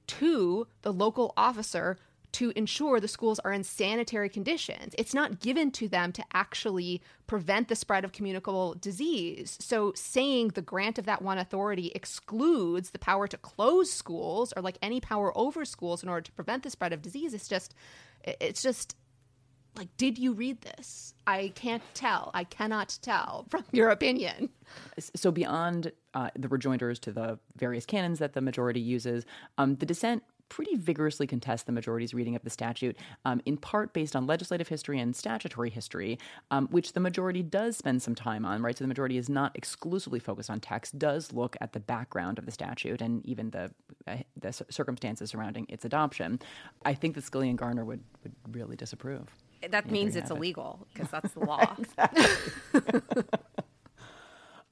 [0.08, 1.98] to the local officer
[2.34, 4.94] to ensure the schools are in sanitary conditions.
[4.98, 9.58] It's not given to them to actually prevent the spread of communicable disease.
[9.62, 14.62] So saying the grant of that one authority excludes the power to close schools or
[14.62, 17.74] like any power over schools in order to prevent the spread of disease is just
[18.24, 18.96] it's just
[19.76, 24.50] like did you read this i can't tell i cannot tell from your opinion
[25.00, 29.26] so beyond uh, the rejoinders to the various canons that the majority uses
[29.58, 33.94] um, the dissent pretty vigorously contest the majority's reading of the statute, um, in part
[33.94, 36.20] based on legislative history and statutory history,
[36.52, 38.78] um, which the majority does spend some time on, right?
[38.78, 42.46] So the majority is not exclusively focused on text, does look at the background of
[42.46, 43.72] the statute and even the,
[44.08, 46.40] uh, the circumstances surrounding its adoption.
[46.86, 49.28] I think that Scalia and Garner would, would really disapprove.
[49.70, 51.76] That means it's illegal because that's the law.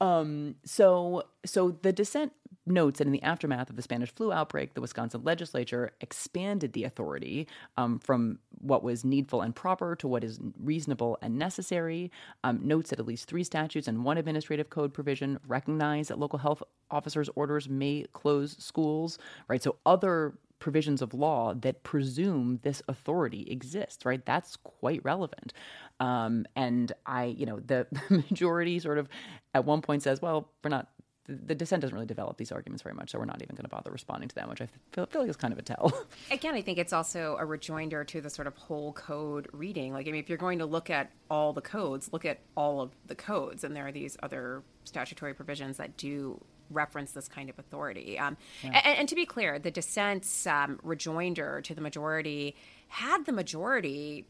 [0.00, 2.32] um, so, so the dissent
[2.66, 6.84] notes that in the aftermath of the Spanish flu outbreak, the Wisconsin legislature expanded the
[6.84, 7.46] authority
[7.76, 12.10] um, from what was needful and proper to what is reasonable and necessary.
[12.44, 16.38] Um, notes that at least three statutes and one administrative code provision recognize that local
[16.38, 19.18] health officers' orders may close schools.
[19.48, 24.24] Right, so other provisions of law that presume this authority exists, right?
[24.24, 25.52] That's quite relevant.
[25.98, 29.08] Um, and I, you know, the majority sort of
[29.54, 30.88] at one point says, well, we're not
[31.26, 33.64] the, the, dissent doesn't really develop these arguments very much, so we're not even going
[33.64, 35.92] to bother responding to them, which I feel, feel like is kind of a tell.
[36.30, 39.92] Again, I think it's also a rejoinder to the sort of whole code reading.
[39.92, 42.80] Like, I mean, if you're going to look at all the codes, look at all
[42.80, 47.48] of the codes, and there are these other statutory provisions that do reference this kind
[47.48, 48.18] of authority.
[48.18, 48.80] Um, yeah.
[48.84, 52.56] and, and, to be clear, the dissent's um, rejoinder to the majority
[52.88, 54.26] had the majority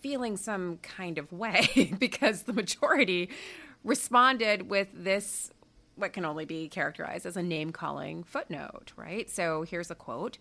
[0.00, 3.30] feeling some kind of way because the majority
[3.84, 5.50] responded with this
[5.98, 9.28] what can only be characterized as a name calling footnote, right?
[9.30, 10.38] So here's a quote.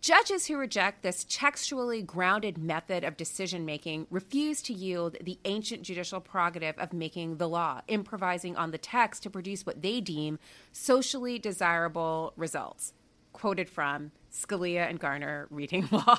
[0.00, 5.82] Judges who reject this textually grounded method of decision making refuse to yield the ancient
[5.82, 10.38] judicial prerogative of making the law, improvising on the text to produce what they deem
[10.72, 12.94] socially desirable results.
[13.34, 16.18] Quoted from Scalia and Garner reading law,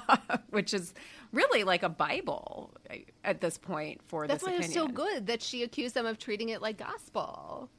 [0.52, 0.94] which is
[1.34, 2.76] really like a Bible
[3.24, 4.70] at this point for That's this why opinion.
[4.70, 7.70] it's so good that she accused them of treating it like gospel.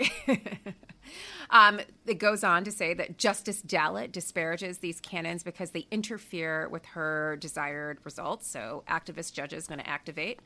[1.50, 6.68] um, it goes on to say that Justice Dallet disparages these canons because they interfere
[6.68, 8.48] with her desired results.
[8.48, 10.40] So, activist judges going to activate.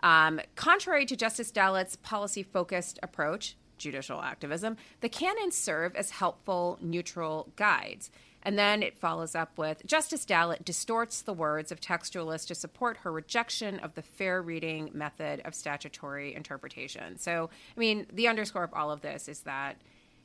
[0.00, 6.78] Um, contrary to Justice Dallet's policy focused approach, judicial activism, the canons serve as helpful,
[6.80, 8.10] neutral guides.
[8.48, 12.96] And then it follows up with Justice Dallet distorts the words of textualists to support
[13.02, 17.18] her rejection of the fair reading method of statutory interpretation.
[17.18, 19.76] So, I mean, the underscore of all of this is that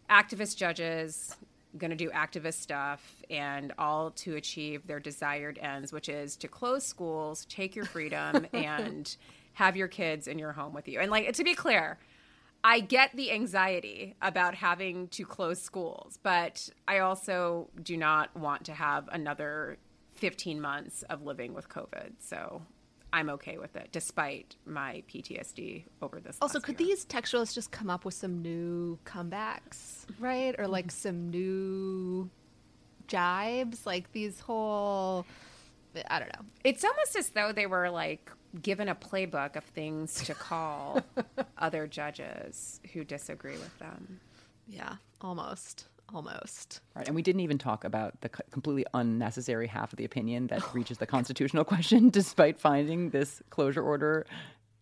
[0.10, 1.36] activist judges
[1.78, 6.48] going to do activist stuff and all to achieve their desired ends, which is to
[6.48, 9.18] close schools, take your freedom, and
[9.52, 11.02] have your kids in your home with you.
[11.02, 11.98] And like to be clear,
[12.64, 18.66] I get the anxiety about having to close schools, but I also do not want
[18.66, 19.78] to have another
[20.16, 22.14] 15 months of living with COVID.
[22.20, 22.62] So
[23.12, 26.38] I'm okay with it, despite my PTSD over this.
[26.42, 26.90] Also, could year.
[26.90, 30.56] these textualists just come up with some new comebacks, right?
[30.58, 32.30] Or like some new
[33.08, 33.86] jibes?
[33.86, 35.26] Like these whole.
[36.10, 36.46] I don't know.
[36.64, 41.02] It's almost as though they were like given a playbook of things to call
[41.58, 44.20] other judges who disagree with them.
[44.68, 45.88] Yeah, almost.
[46.14, 46.82] Almost.
[46.96, 47.08] Right.
[47.08, 50.70] And we didn't even talk about the completely unnecessary half of the opinion that oh
[50.74, 54.26] reaches the constitutional question despite finding this closure order.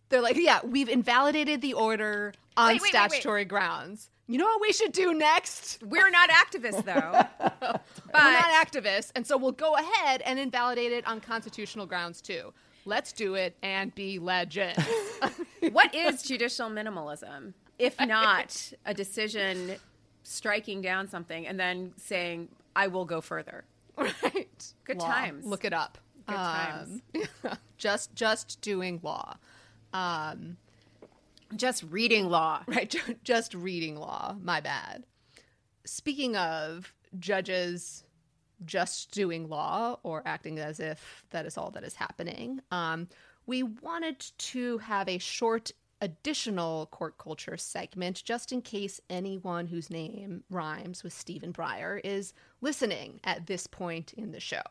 [0.10, 4.10] They're like, yeah, we've invalidated the order on wait, wait, statutory wait, grounds.
[4.28, 5.82] You know what we should do next?
[5.84, 7.26] We're not activists, though.
[7.40, 7.86] but...
[8.14, 12.54] We're not activists, and so we'll go ahead and invalidate it on constitutional grounds too.
[12.86, 14.84] Let's do it and be legends.
[15.72, 19.76] what is judicial minimalism if not a decision
[20.24, 23.66] striking down something and then saying, I will go further?
[23.98, 24.74] Right.
[24.86, 25.08] Good Law.
[25.08, 25.46] times.
[25.46, 25.98] Look it up.
[26.28, 27.02] Good times.
[27.14, 29.36] Um, just just doing law.
[29.94, 30.58] Um,
[31.56, 32.64] just reading law.
[32.68, 32.96] Right.
[33.24, 34.38] Just reading law.
[34.42, 35.04] My bad.
[35.86, 38.06] Speaking of judges
[38.66, 43.08] just doing law or acting as if that is all that is happening, um,
[43.46, 49.90] we wanted to have a short additional court culture segment just in case anyone whose
[49.90, 54.64] name rhymes with Stephen Breyer is listening at this point in the show.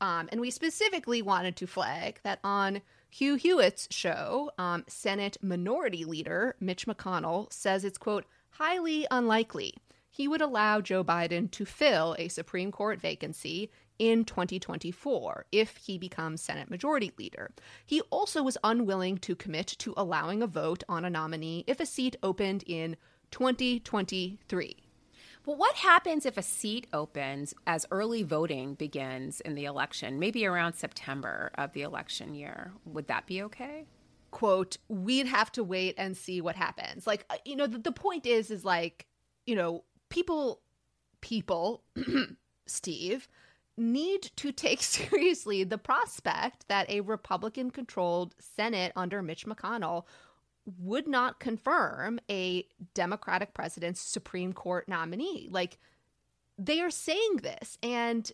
[0.00, 2.80] Um, and we specifically wanted to flag that on
[3.10, 9.74] Hugh Hewitt's show, um, Senate Minority Leader Mitch McConnell says it's, quote, highly unlikely
[10.12, 15.96] he would allow Joe Biden to fill a Supreme Court vacancy in 2024 if he
[15.96, 17.50] becomes Senate Majority Leader.
[17.86, 21.86] He also was unwilling to commit to allowing a vote on a nominee if a
[21.86, 22.96] seat opened in
[23.30, 24.76] 2023.
[25.44, 30.44] But what happens if a seat opens as early voting begins in the election, maybe
[30.44, 32.72] around September of the election year?
[32.84, 33.86] Would that be okay?
[34.30, 37.92] quote we'd have to wait and see what happens like uh, you know the, the
[37.92, 39.06] point is is like
[39.44, 40.60] you know people
[41.20, 41.82] people
[42.66, 43.28] steve
[43.76, 50.04] need to take seriously the prospect that a republican controlled senate under mitch mcconnell
[50.78, 55.48] would not confirm a democratic president's supreme court nominee.
[55.50, 55.78] Like
[56.58, 58.30] they are saying this and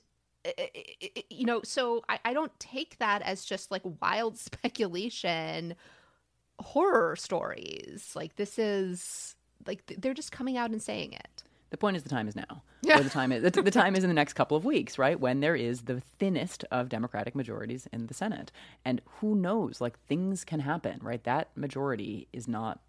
[0.46, 4.38] i- i- i- you know so I, I don't take that as just like wild
[4.38, 5.74] speculation
[6.60, 8.12] horror stories.
[8.14, 12.08] Like this is like they're just coming out and saying it The point is, the
[12.08, 12.62] time is now.
[12.82, 13.00] Yeah.
[13.00, 15.18] Or the time is the, the time is in the next couple of weeks, right?
[15.18, 18.50] When there is the thinnest of Democratic majorities in the Senate,
[18.84, 19.80] and who knows?
[19.80, 21.22] Like things can happen, right?
[21.24, 22.80] That majority is not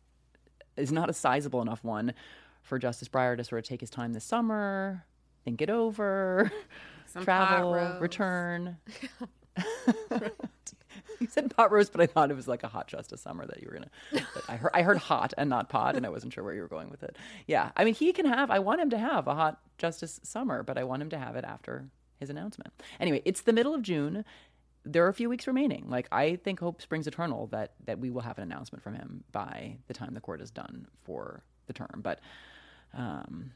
[0.77, 2.13] is not a sizable enough one
[2.61, 5.05] for Justice Breyer to sort of take his time this summer,
[5.43, 6.51] think it over,
[7.07, 8.77] Some travel, return.
[11.21, 13.61] you said pot roast, but I thought it was like a hot justice summer that
[13.61, 14.25] you were gonna.
[14.47, 16.67] I heard I heard hot and not pot, and I wasn't sure where you were
[16.67, 17.15] going with it.
[17.47, 18.49] Yeah, I mean he can have.
[18.51, 21.35] I want him to have a hot justice summer, but I want him to have
[21.35, 21.89] it after
[22.19, 22.73] his announcement.
[22.99, 24.25] Anyway, it's the middle of June.
[24.85, 25.85] There are a few weeks remaining.
[25.89, 29.23] Like I think hope springs eternal that that we will have an announcement from him
[29.31, 31.99] by the time the court is done for the term.
[32.01, 32.19] But
[32.93, 33.51] um,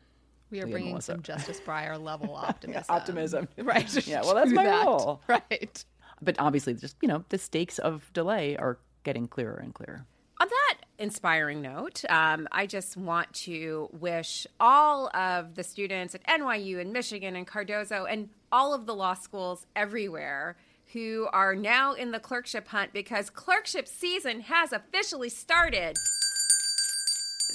[0.52, 4.86] we are bringing some justice breyer level optimism optimism, right Yeah, well, that's my that.
[4.86, 5.22] role.
[5.28, 5.84] right
[6.22, 10.06] But obviously, just you know, the stakes of delay are getting clearer and clearer.
[10.40, 16.26] On that inspiring note, um, I just want to wish all of the students at
[16.26, 20.58] NYU and Michigan and Cardozo and all of the law schools everywhere
[20.94, 25.98] who are now in the clerkship hunt because clerkship season has officially started.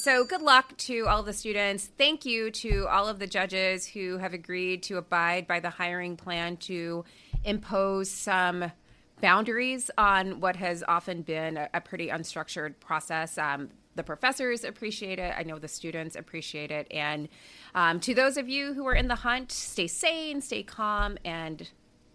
[0.00, 1.90] So, good luck to all the students.
[1.98, 6.16] Thank you to all of the judges who have agreed to abide by the hiring
[6.16, 7.04] plan to
[7.44, 8.72] impose some
[9.20, 13.36] boundaries on what has often been a, a pretty unstructured process.
[13.38, 15.34] Um, the professors appreciate it.
[15.36, 16.86] I know the students appreciate it.
[16.90, 17.28] And
[17.74, 21.68] um, to those of you who are in the hunt, stay sane, stay calm, and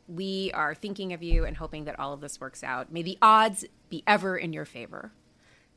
[0.07, 2.91] we are thinking of you and hoping that all of this works out.
[2.91, 5.11] May the odds be ever in your favor.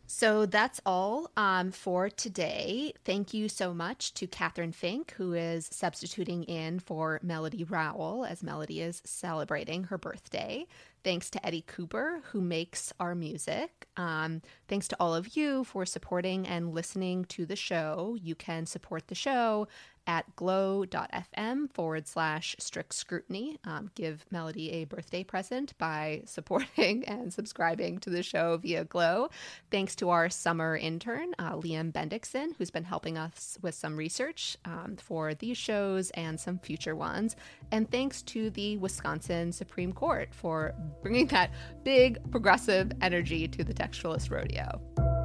[0.07, 2.92] So that's all um, for today.
[3.04, 8.42] Thank you so much to Catherine Fink, who is substituting in for Melody Rowell as
[8.42, 10.66] Melody is celebrating her birthday.
[11.02, 13.86] Thanks to Eddie Cooper, who makes our music.
[13.96, 18.16] Um, thanks to all of you for supporting and listening to the show.
[18.20, 19.66] You can support the show
[20.07, 23.59] at glow.fm forward slash strict scrutiny.
[23.64, 29.28] Um, give Melody a birthday present by supporting and subscribing to the show via Glow.
[29.70, 34.57] Thanks to our summer intern, uh, Liam Bendixson, who's been helping us with some research
[34.64, 37.36] um, for these shows and some future ones.
[37.72, 41.50] And thanks to the Wisconsin Supreme Court for bringing that
[41.84, 45.15] big progressive energy to the Textualist Rodeo.